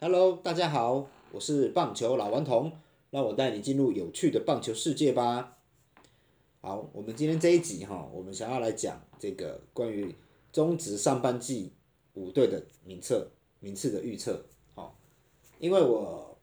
[0.00, 2.70] Hello，大家好，我是棒球老顽童，
[3.10, 5.58] 让我带你进入有趣的棒球世界吧。
[6.60, 10.14] 好，我们今天这一集哈，我们想要来讲这个关于
[10.52, 11.72] 中职上半季
[12.14, 14.44] 五队的名册名次的预测。
[14.76, 14.96] 好，
[15.58, 16.38] 因为我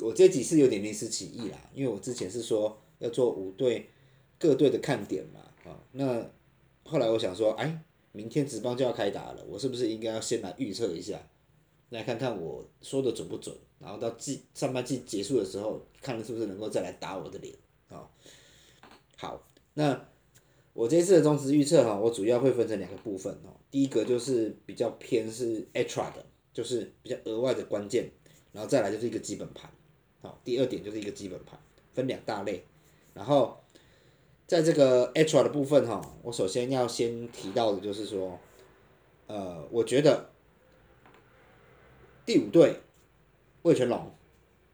[0.00, 3.88] 我这集是有点临时起意啦，因为我之前是说要做五队
[4.38, 6.30] 各队的看点嘛，啊，那
[6.84, 7.82] 后来我想说，哎，
[8.12, 11.18] 明天职棒就要开打了，我是不是应该要先来预测一下？
[11.90, 17.52] 来看看我说的准不准，然后到季上半季结束的时候，看是不是能够再来打我的脸
[17.88, 18.08] 啊。
[19.16, 19.44] 好，
[19.74, 20.08] 那
[20.72, 23.50] 我这次的中值预测哈，我主要会分成两个部分哦。
[23.72, 28.08] 第一个就是比较偏是 extra 的，就是比较额外的关键，
[28.52, 29.68] 然后再来就是一个基本盘。
[30.22, 31.58] 好，第二点就是一个基本盘，
[31.92, 32.64] 分两大类。
[33.14, 33.58] 然后
[34.46, 38.38] 在这个 extra 的部分哈，我首先要先提到的就是说，
[39.26, 40.30] 呃，我觉得。
[42.30, 42.76] 第五队，
[43.62, 44.08] 魏全龙，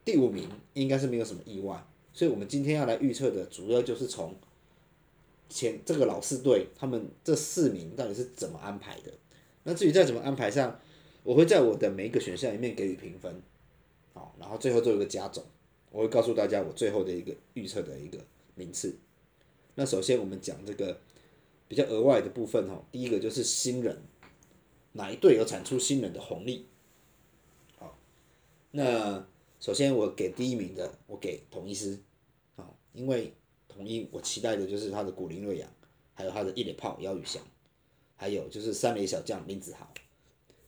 [0.04, 4.34] 第五名应该是没有什么意外，所以我们今天要来预测的主要就是从
[5.48, 9.10] 前这个老四队他们这四名到底是怎么安排的。
[9.62, 10.78] 那至于在怎么安排上，
[11.22, 13.40] 我会在我的每一个选项里面给予评分，
[14.12, 15.42] 好，然后最后做一个加总，
[15.90, 18.18] 我会告诉大家我最后的一个预测的一个
[18.54, 18.94] 名次。
[19.76, 21.00] 那首先我们讲这个
[21.68, 24.02] 比较额外的部分哈，第一个就是新人，
[24.92, 26.66] 哪一队有产出新人的红利？
[28.76, 29.26] 那
[29.58, 31.98] 首先我给第一名的，我给统一师，
[32.56, 33.32] 啊，因为
[33.66, 35.66] 统一我期待的就是他的古林瑞阳，
[36.12, 37.42] 还有他的一垒炮姚宇翔，
[38.16, 39.90] 还有就是三垒小将林子豪，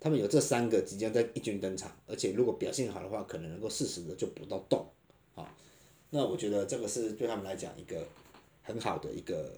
[0.01, 4.91] 他们有这三个即将在一军登场，而且如果表现好的话，可能能够适时的就补到洞，
[5.35, 5.55] 啊，
[6.09, 8.09] 那我觉得这个是对他们来讲一个
[8.63, 9.53] 很好的一个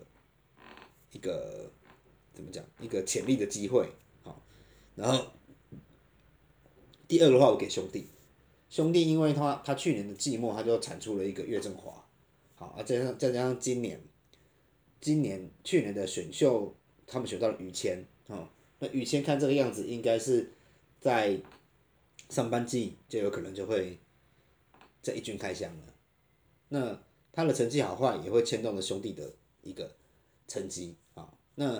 [1.12, 1.70] 一个
[2.34, 3.88] 怎么讲一个潜力的机会，
[4.24, 4.42] 好，
[4.96, 5.24] 然后
[7.06, 8.08] 第二的话我给兄弟。
[8.70, 12.04] 兄弟，因为他他去年的季末他就产出了一个岳振华，
[12.54, 14.00] 好，啊再加上再加上今年，
[15.00, 16.72] 今年去年的选秀
[17.04, 18.46] 他们选到了于谦，哦，
[18.78, 20.52] 那于谦看这个样子应该是
[21.00, 21.36] 在
[22.28, 23.98] 上半季就有可能就会
[25.02, 25.94] 在一军开箱了，
[26.68, 29.32] 那他的成绩好坏也会牵动了兄弟的
[29.62, 29.90] 一个
[30.46, 30.94] 成绩。
[31.14, 31.76] 啊，那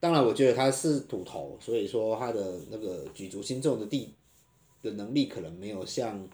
[0.00, 4.14] 当然我觉得他是土头，所以说他的那个举足轻重的地。
[4.82, 6.28] 的能力可能没有像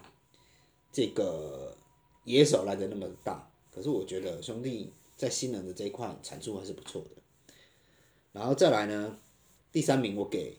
[0.92, 1.76] 这个
[2.24, 7.22] 野手来的那么大，可是我觉得兄弟在新人的这一块产出还是不错的。
[8.32, 9.18] 然后再来呢，
[9.70, 10.58] 第三名我给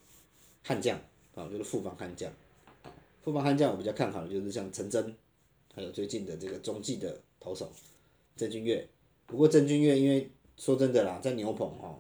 [0.63, 0.97] 悍将
[1.35, 2.31] 啊，就是富邦悍将。
[3.24, 5.16] 富邦悍将我比较看好的就是像陈真，
[5.74, 7.72] 还有最近的这个中继的投手
[8.35, 8.88] 郑钧岳。
[9.25, 12.00] 不过郑钧岳因为说真的啦，在牛棚哦，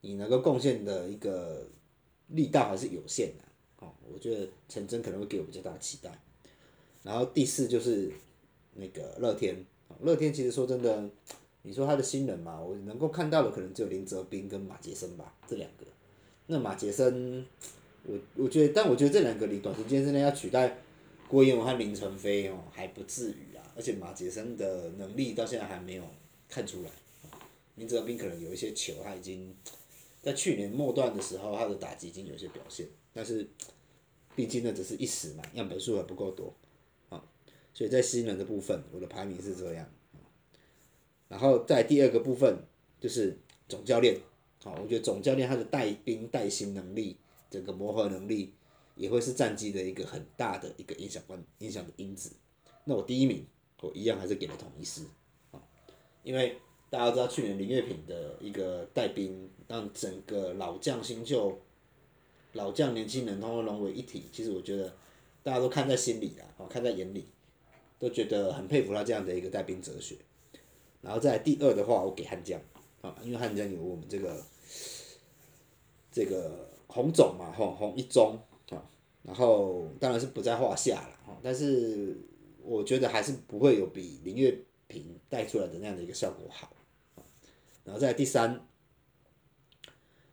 [0.00, 1.68] 你能够贡献的一个
[2.26, 3.44] 力道还是有限的。
[3.80, 6.10] 哦，我觉得陈真可能会给我比较大的期待。
[7.02, 8.10] 然后第四就是
[8.74, 9.64] 那个乐天，
[10.00, 11.10] 乐天其实说真的，
[11.62, 15.86] 你说他的新人嘛，我能够看到的可能只有林哲斌跟马杰森吧，这两个。
[16.46, 17.46] 那马杰森，
[18.04, 20.78] 我我觉得，但我觉得这两个你短时间之内要取代
[21.28, 23.62] 郭彦文和林晨飞哦，还不至于啊。
[23.76, 26.04] 而且马杰森的能力到现在还没有
[26.48, 26.90] 看出来。
[27.76, 29.54] 林哲斌可能有一些球，他已经
[30.20, 32.86] 在去年末段的时候，他的打击已经有些表现。
[33.12, 33.48] 但是，
[34.36, 36.54] 毕竟那只是一时嘛，样本数还不够多，
[37.08, 37.20] 啊，
[37.74, 39.88] 所以在新人的部分，我的排名是这样，
[41.28, 42.56] 然后在第二个部分
[43.00, 43.36] 就是
[43.68, 44.16] 总教练，
[44.62, 47.16] 好，我觉得总教练他的带兵带薪能力，
[47.50, 48.54] 整个磨合能力，
[48.94, 52.30] 也会是战绩的一个很大的一个影响关影响的因子。
[52.84, 53.44] 那我第一名，
[53.82, 55.02] 我一样还是给了统一师，
[55.50, 55.60] 啊，
[56.22, 56.56] 因为
[56.88, 61.60] 大家知道去年林月平的一个带兵，让整个老将新秀。
[62.52, 64.24] 老将、年轻人，通通融为一体。
[64.32, 64.92] 其实我觉得，
[65.42, 67.26] 大家都看在心里啦，哦，看在眼里，
[67.98, 70.16] 都觉得很佩服他这样的一个带兵哲学。
[71.00, 72.60] 然后在第二的话，我给汉江，
[73.02, 74.44] 啊，因为汉江有我们这个
[76.10, 78.36] 这个红总嘛，吼红一中，
[78.70, 78.82] 啊，
[79.22, 82.16] 然后当然是不在话下了，但是
[82.64, 84.58] 我觉得还是不会有比林月
[84.88, 86.72] 平带出来的那样的一个效果好。
[87.84, 88.66] 然后在第三，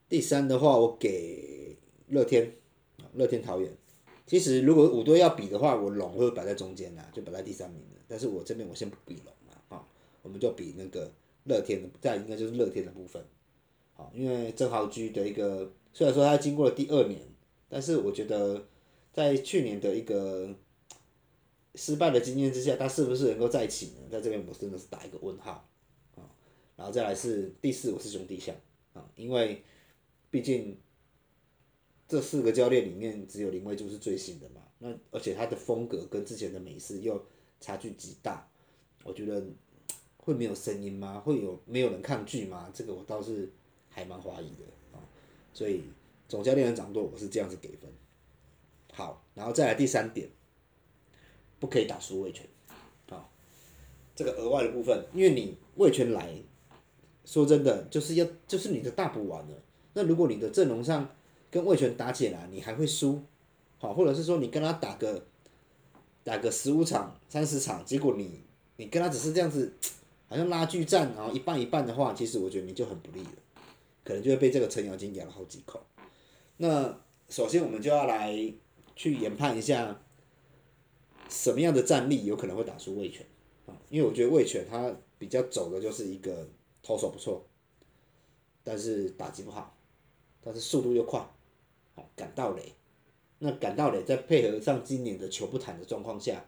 [0.09, 1.66] 第三的话，我给。
[2.07, 2.53] 乐天，
[3.13, 3.69] 乐天桃园，
[4.25, 7.99] 其实如果五队要比的话，我龙会摆在中间啦，就摆在第三名的。
[8.07, 9.85] 但是我这边我先不比龙了啊，
[10.21, 11.11] 我们就比那个
[11.43, 13.21] 乐天的，再应该就是乐天的部分，
[13.93, 17.19] 好，因为郑豪居的一个，虽然说他经过了第二年，
[17.67, 18.65] 但是我觉得
[19.11, 20.55] 在去年的一个
[21.75, 24.07] 失败的经验之下，他是不是能够再起呢？
[24.09, 25.67] 在这边我真的是打一个问号
[26.15, 26.23] 啊。
[26.77, 28.55] 然后再来是第四，我是兄弟象
[28.93, 29.61] 啊，因为
[30.31, 30.77] 毕竟。
[32.07, 37.21] 这四个教练里面只有林威柱是最新的嘛，那而且他的风格跟之前的美式又
[37.59, 38.49] 差距极大，
[39.03, 39.43] 我觉得
[40.17, 41.19] 会没有声音吗？
[41.19, 42.71] 会有没有人抗拒吗？
[42.73, 43.51] 这个我倒是
[43.89, 44.63] 还蛮怀疑的
[44.93, 45.03] 啊，
[45.53, 45.83] 所以
[46.29, 47.89] 总教练的掌舵我是这样子给分。
[48.93, 50.29] 好，然后再来第三点，
[51.59, 52.47] 不可以打输卫权，
[53.09, 53.29] 啊，
[54.15, 56.33] 这个额外的部分，因为你卫权来
[57.25, 59.61] 说真的就是要就是你的大补完了，
[59.93, 61.15] 那如果你的阵容上
[61.49, 63.21] 跟魏权打起来，你还会输，
[63.77, 65.25] 好，或者是说你跟他打个
[66.23, 68.41] 打个十五场、三十场，结果你
[68.75, 69.73] 你跟他只是这样子，
[70.27, 73.31] 好像拉锯战，然后一半一半的话，其实我觉得你就很不利了，
[74.03, 75.81] 可能就会被这个程咬金咬了好几口。
[76.57, 76.99] 那
[77.29, 78.35] 首先我们就要来
[78.95, 80.01] 去研判一下，
[81.29, 83.25] 什么样的战力有可能会打输魏权
[83.65, 83.71] 啊？
[83.89, 86.45] 因为我觉得魏权他比较走的就是一个
[86.83, 87.45] 投手不错，
[88.63, 89.77] 但是打击不好，
[90.41, 91.25] 但是速度又快。
[92.17, 92.73] 赶到垒，
[93.37, 96.43] 那赶到垒，再配合上今年的球不弹的状况下，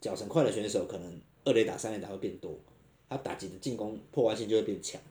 [0.00, 2.56] 脚程快的选手可能二垒打、三垒打会变多，
[3.08, 5.02] 他打击的进攻破坏性就会变强。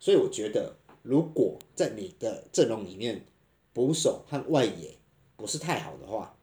[0.00, 3.24] 所以我觉得，如果在你的阵容里面，
[3.72, 4.96] 捕手和外野
[5.36, 6.36] 不是太好的话，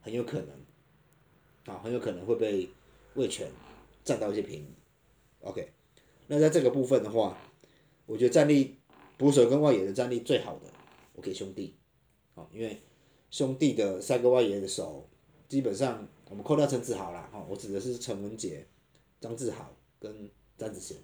[0.00, 2.68] 很有可能，啊，很有可能会被
[3.14, 3.48] 卫权
[4.02, 4.66] 占到一些便宜。
[5.42, 5.70] OK，
[6.26, 7.38] 那在这个部分的话，
[8.06, 8.78] 我觉得战力
[9.16, 10.62] 捕手跟外野的战力最好的。
[11.14, 11.76] 我给兄弟，
[12.52, 12.82] 因为
[13.30, 15.08] 兄弟的三个外野的手，
[15.48, 18.66] 基本上我们扣掉陈志豪啦，哦，我指的是陈文杰、
[19.20, 20.96] 张志豪跟詹子贤，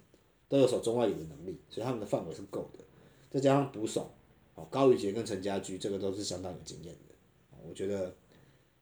[0.47, 2.83] 都有守中外野的能力，所以他们的范围是够的。
[3.29, 4.11] 再加上捕手，
[4.55, 7.15] 哦，高宇杰跟陈家驹，这个都是相当有经验的。
[7.67, 8.15] 我觉得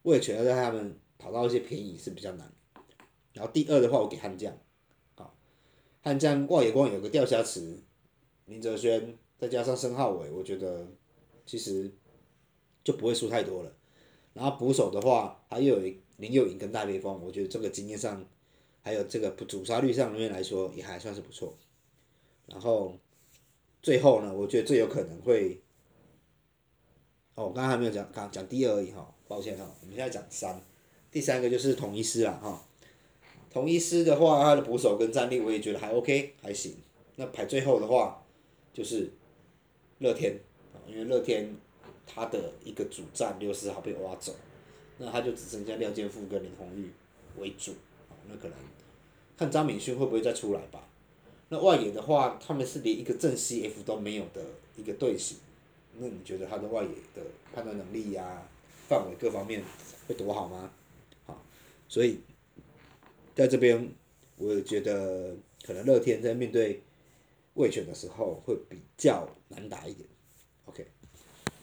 [0.03, 2.51] 为了全要在他们讨到一些便宜是比较难。
[3.33, 4.57] 然后第二的话，我给悍将，
[5.15, 5.33] 啊，
[6.01, 7.79] 悍将外野光有个钓虾池，
[8.45, 10.87] 林哲轩，再加上申浩伟，我觉得。
[11.49, 11.89] 其实
[12.87, 13.73] 就不会输太多了，
[14.33, 18.25] 然后捕手的话，他又有林佑颖跟戴维峰，我觉得这个经验上，
[18.81, 21.53] 还有这个主杀率上面来说也还算是不错。
[22.45, 22.97] 然后
[23.81, 25.59] 最后呢，我觉得最有可能会，
[27.35, 30.61] 哦，我刚刚还没有讲，刚讲第二而已哈，抱歉哈，我们现在讲三，
[31.11, 32.65] 第三个就是统一师了哈。
[33.51, 36.77] 统一师的话，他的捕手跟战力我也觉得还 OK，还行。
[37.17, 38.23] 那排最后的话，
[38.73, 39.11] 就是
[39.99, 40.39] 乐天。
[40.87, 41.53] 因为乐天
[42.07, 44.33] 他的一个主战六十号被挖走，
[44.97, 46.89] 那他就只剩下廖健富跟林红玉
[47.37, 47.73] 为主，
[48.27, 48.57] 那可能
[49.37, 50.87] 看张敏勋会不会再出来吧。
[51.49, 54.43] 那外野的话，他们是连一个正 CF 都没有的
[54.75, 55.37] 一个队形，
[55.97, 57.21] 那你觉得他的外野的
[57.53, 58.41] 判断能力呀、
[58.87, 59.63] 范围各方面
[60.07, 60.71] 会多好吗？
[61.25, 61.41] 好，
[61.87, 62.19] 所以
[63.35, 63.89] 在这边，
[64.37, 66.81] 我觉得可能乐天在面对
[67.53, 70.07] 卫权的时候会比较难打一点。
[70.65, 70.85] OK，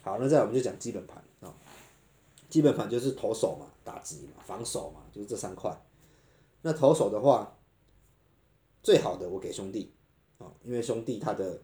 [0.05, 1.51] 好，那再我们就讲基本盘啊。
[2.47, 5.75] 基本盘就是投手嘛，打击嘛，防守嘛，就是这三块。
[6.61, 7.57] 那投手的话，
[8.83, 9.91] 最好的我给兄弟
[10.37, 11.59] 啊，因为兄弟他的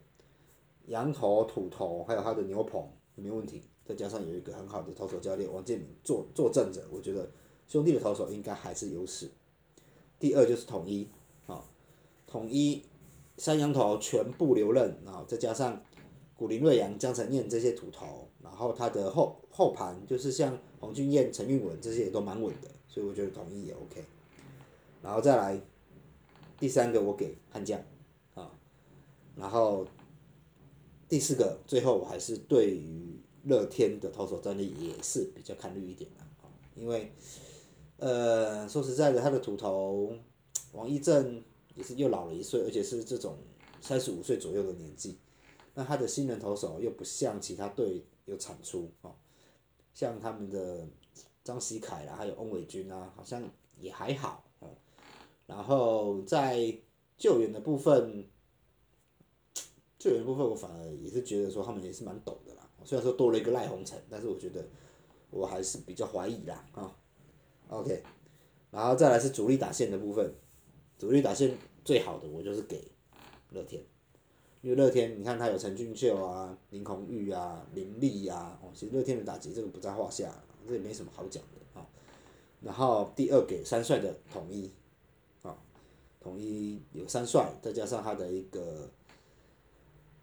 [0.88, 2.83] 羊头、土头还有他的牛棚
[3.13, 7.29] 没问题，再加上有一个很好的投手教练王建民坐坐镇着，我觉得
[7.67, 9.29] 兄弟的投手应该还是优势。
[10.19, 11.07] 第二就是统一
[11.45, 11.63] 啊，
[12.25, 12.83] 统一
[13.38, 15.79] 三羊头全部留任啊，再加上。
[16.41, 24.03] 古林瑞阳、江承燕这些土头，然后他的后后盘就是像黄俊彦、陈运文这些也都蛮稳的，所以我觉得统一也 OK。
[25.03, 25.62] 然后再来
[26.60, 27.79] 第三个我给悍将
[28.33, 28.51] 啊，
[29.36, 29.86] 然后
[31.07, 37.12] 第四个最后我还是对于乐天的投手战力也是比较看绿一点的啊，因为
[37.98, 40.12] 呃说实在的，他的土头
[40.71, 41.43] 王一正
[41.75, 43.38] 也是又老了一岁，而且是这种
[43.79, 45.19] 三十五岁左右的年纪。
[45.83, 49.15] 他的新人投手又不像其他队有产出哦，
[49.93, 50.88] 像他们的
[51.43, 53.43] 张喜凯啦，还有翁伟军啊，好像
[53.77, 54.69] 也还好哦。
[55.47, 56.73] 然后在
[57.17, 58.27] 救援的部分，
[60.00, 62.69] 救援部分我反而也是觉得说他们也是蛮懂的啦。
[62.83, 64.65] 虽然说多了一个赖鸿成，但是我觉得
[65.29, 66.95] 我还是比较怀疑啦啊。
[67.67, 68.03] OK，
[68.71, 70.33] 然后再来是主力打线的部分，
[70.97, 72.91] 主力打线最好的我就是给
[73.51, 73.83] 乐天。
[74.62, 80.32] 因为乐天，你看他有陈俊秀啊、林红玉啊、林立啊，哦，其实乐天的打击这个不在话下，
[80.68, 81.84] 这也没什么好讲的啊。
[82.62, 84.70] 然后第二给三帅的统一，
[85.41, 85.58] 啊，
[86.20, 88.88] 统一有三帅，再加上他的一个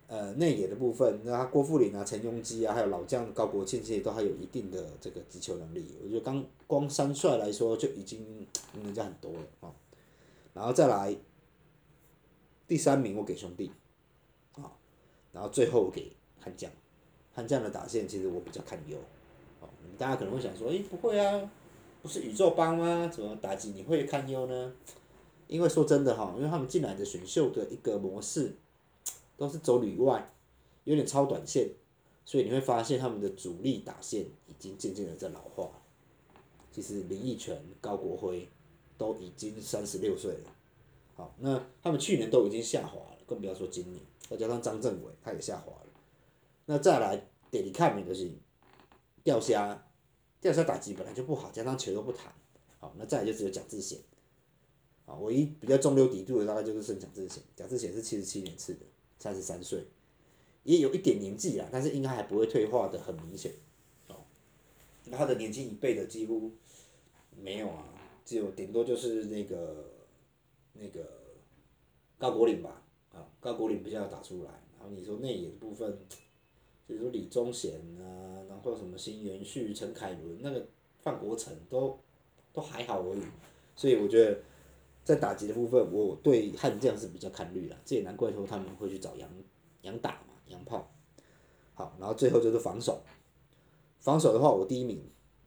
[0.07, 8.21] 呃内野的部分，那他郭富林啊、陈庸基啊，还有老将高国庆这些都还有一定的这个击球能力，我觉得刚光三帅来说就已经
[8.75, 9.75] 赢人家很多了啊。
[10.54, 11.16] 然后再来
[12.68, 13.73] 第三名，我给兄弟。
[15.38, 16.68] 然后最后给悍将，
[17.33, 18.99] 悍将的打线其实我比较看优。
[19.61, 21.49] 哦，大家可能会想说，诶，不会啊，
[22.02, 23.07] 不是宇宙帮吗？
[23.07, 24.75] 怎么打击你会看优呢？
[25.47, 28.57] 因为说真的哈，因为他们进来的选秀的一个模式，
[29.37, 30.28] 都是走里外，
[30.83, 31.71] 有点超短线，
[32.25, 35.71] 所以你会发现他们的主力打线已经渐渐的在老化。
[36.73, 38.49] 其实林奕泉、高国辉
[38.97, 40.50] 都已经三十六岁了。
[41.14, 44.02] 好，那他们去年都已经下滑了，更不要说今年。
[44.28, 45.90] 再加上张政伟，他也下滑了。
[46.66, 47.16] 那再来
[47.50, 48.28] 得你看，就是
[49.23, 49.87] 钓虾，
[50.40, 52.35] 钓虾打击本来就不好，加上球又不弹。
[52.80, 54.00] 好，那再来就只有蒋志贤。
[55.06, 57.42] 啊，唯一比较中流砥柱的大概就是孙蒋志贤。
[57.54, 58.80] 蒋志贤是七十七年次的，
[59.18, 59.87] 三十三岁，
[60.64, 63.52] 也有一点年纪啦，但是应该还不会退化的很明显。
[64.08, 64.16] 哦，
[65.04, 66.50] 那他的年轻一辈的几乎
[67.37, 67.85] 没有啊，
[68.25, 69.87] 只有顶多就是那个。
[70.80, 71.04] 那个
[72.18, 72.80] 高国林吧，
[73.40, 74.50] 高国岭比较打出来。
[74.78, 75.98] 然后你说内野的部分，
[76.87, 80.66] 比如说李宗贤啊，然后什么新元旭、陈凯伦，那个
[81.00, 81.98] 范国成都
[82.52, 83.22] 都还好而已。
[83.76, 84.40] 所以我觉得
[85.04, 87.76] 在打击的部分，我对悍将是比较看绿了。
[87.84, 89.28] 这也难怪说他们会去找杨
[89.82, 90.90] 杨打嘛，杨炮。
[91.75, 93.00] 好，然后最后就是防守。
[94.00, 95.02] 防守的话，我第一名，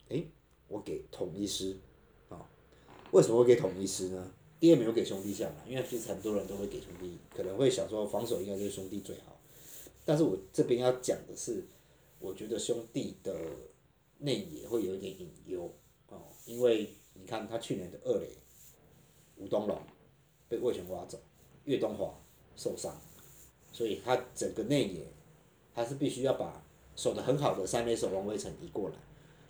[0.10, 0.30] 诶，
[0.68, 1.78] 我给统一师，
[2.30, 2.50] 啊，
[3.12, 4.32] 为什么会给统一师呢？
[4.62, 9.36] 第二名有给兄弟下嘛，因为其实很多人都会给兄弟，可能会想说防守应该就是兄弟最好，
[10.06, 11.66] 但是我这边要讲的是，
[12.20, 13.36] 我觉得兄弟的
[14.20, 15.68] 内野会有一点隐忧
[16.10, 18.28] 哦，因为你看他去年的二垒
[19.36, 19.82] 吴东龙
[20.48, 21.20] 被魏权挖走，
[21.66, 22.14] 岳东华
[22.56, 22.96] 受伤，
[23.74, 25.08] 所以他整个内野
[25.74, 26.64] 他是必须要把
[26.96, 28.96] 守得很好的三垒手王威成移过来，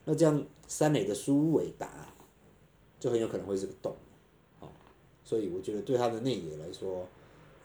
[0.05, 2.15] 那这样三垒的苏伟达
[2.97, 3.93] 就很有可能会是个洞。
[5.31, 7.07] 所以我觉得对他的内野来说，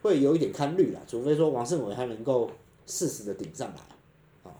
[0.00, 2.48] 会有一点看绿啦，除非说王胜伟他能够
[2.86, 4.54] 适时的顶上来，啊，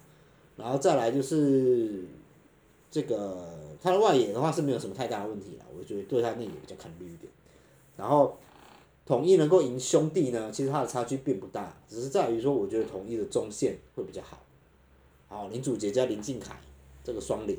[0.57, 2.03] 然后再来就是
[2.91, 3.49] 这个
[3.81, 7.33] 他的外野的话是没有什么太大的问题啦，我觉得对他内野比较看绿一点。
[7.97, 8.37] 然后
[9.07, 14.43] 统一能够赢兄弟呢，其实他的差距并不大，只是在于说我觉得统一的中线会比较好，
[15.29, 16.59] 好林祖杰加林敬凯
[17.05, 17.57] 这个双脸，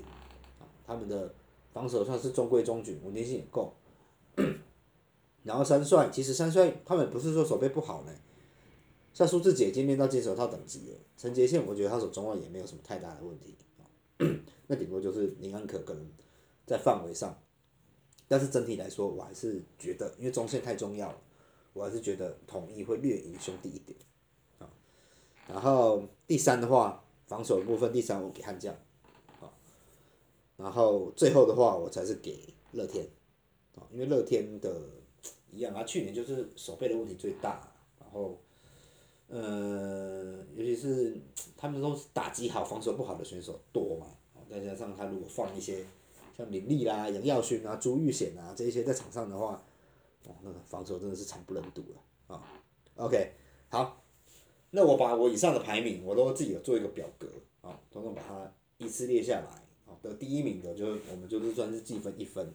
[0.60, 1.34] 啊，他们的
[1.72, 3.72] 防守算是中规中矩，稳定性也够。
[5.48, 8.12] 然后三帅，其实三帅他们不是说手背不好呢，
[9.14, 13.56] 像苏志杰已经练到金手套等级了，陈杰宪我觉得他手中二也没有什么太大的问题，
[14.68, 16.06] 那顶多就是林安可可能
[16.66, 17.34] 在范围上，
[18.28, 21.18] 但是整体来说我还是觉得，因为中线太重要了，
[21.72, 23.98] 我还是觉得统一会略赢兄弟一点，
[24.60, 24.70] 啊，
[25.48, 28.76] 然后第三的话，防守部分第三我给悍将，
[29.40, 29.48] 啊，
[30.58, 33.08] 然后最后的话我才是给乐天，
[33.76, 34.97] 啊，因为乐天的。
[35.52, 38.38] 一样啊，去年就是手背的问题最大，然后，
[39.28, 41.18] 呃，尤其是
[41.56, 44.08] 他们都是打击好、防守不好的选手多嘛，
[44.50, 45.84] 再加上他如果放一些
[46.38, 49.62] 像林立啦、杨耀勋啊、朱玉显啊这些在场上的话，
[50.26, 52.44] 哦，那个防守真的是惨不忍睹了啊。
[52.96, 53.32] OK，
[53.70, 54.04] 好，
[54.72, 57.28] 那我把我以上的排名我都自己有做一个表格
[57.62, 62.54] 啊，统统把它依次列下来，啊，得第一名的就是我们就是算是计分一分，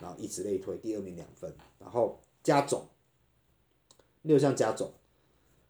[0.00, 2.20] 然后以此类推，第二名两分，然后。
[2.44, 2.86] 加总，
[4.20, 4.92] 六项加总，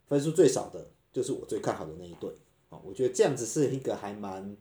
[0.07, 2.29] 分数最少的就是我最看好的那一队，
[2.67, 4.57] 啊，我觉得这样子是一个还蛮，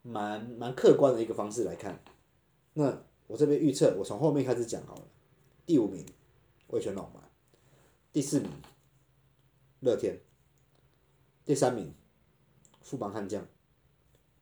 [0.00, 2.02] 蛮蛮客观的一个方式来看。
[2.72, 5.02] 那我这边预测，我从后面开始讲好了。
[5.66, 6.02] 第五名，
[6.68, 7.20] 魏全老马；
[8.10, 8.50] 第四名，
[9.80, 10.14] 乐天；
[11.44, 11.92] 第三名，
[12.80, 13.42] 富邦悍将；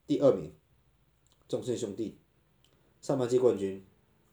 [0.06, 0.54] 第二名，
[1.48, 2.16] 中信兄弟。
[3.02, 3.84] 上半季冠军，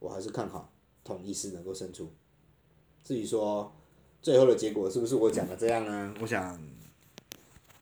[0.04, 0.70] 我还是看好
[1.02, 2.14] 统一师能够胜出。
[3.06, 3.74] 至于说
[4.22, 6.14] 最后的结果是不是我讲的这样呢？
[6.20, 6.60] 我想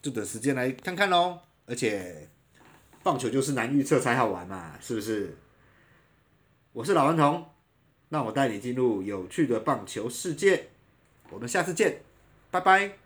[0.03, 1.39] 就等时间来看看喽。
[1.65, 2.29] 而且
[3.01, 5.35] 棒球就是难预测才好玩嘛，是不是？
[6.73, 7.43] 我是老顽童，
[8.09, 10.69] 让我带你进入有趣的棒球世界。
[11.31, 12.01] 我们下次见，
[12.51, 13.00] 拜拜。